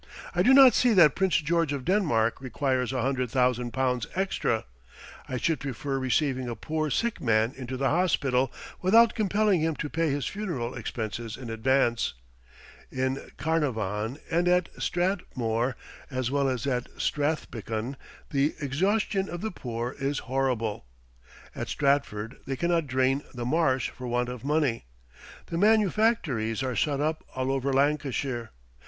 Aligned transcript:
I 0.33 0.41
do 0.41 0.51
not 0.51 0.73
see 0.73 0.93
that 0.93 1.13
Prince 1.15 1.35
George 1.35 1.71
of 1.71 1.85
Denmark 1.85 2.41
requires 2.41 2.91
a 2.91 3.03
hundred 3.03 3.29
thousand 3.29 3.69
pounds 3.69 4.07
extra. 4.15 4.65
I 5.29 5.37
should 5.37 5.59
prefer 5.59 5.99
receiving 5.99 6.49
a 6.49 6.55
poor 6.55 6.89
sick 6.89 7.21
man 7.21 7.53
into 7.55 7.77
the 7.77 7.89
hospital, 7.91 8.51
without 8.81 9.13
compelling 9.13 9.61
him 9.61 9.75
to 9.75 9.89
pay 9.91 10.09
his 10.09 10.25
funeral 10.25 10.73
expenses 10.73 11.37
in 11.37 11.51
advance. 11.51 12.15
In 12.91 13.29
Carnarvon, 13.37 14.17
and 14.31 14.47
at 14.47 14.69
Strathmore, 14.79 15.75
as 16.09 16.31
well 16.31 16.49
as 16.49 16.65
at 16.65 16.89
Strathbickan, 16.97 17.95
the 18.31 18.55
exhaustion 18.59 19.29
of 19.29 19.41
the 19.41 19.51
poor 19.51 19.95
is 19.99 20.17
horrible. 20.25 20.87
At 21.53 21.67
Stratford 21.69 22.37
they 22.47 22.55
cannot 22.55 22.87
drain 22.87 23.21
the 23.35 23.45
marsh 23.45 23.89
for 23.91 24.07
want 24.07 24.29
of 24.29 24.43
money. 24.43 24.85
The 25.45 25.59
manufactories 25.59 26.63
are 26.63 26.75
shut 26.75 26.99
up 26.99 27.23
all 27.35 27.51
over 27.51 27.71
Lancashire. 27.71 28.49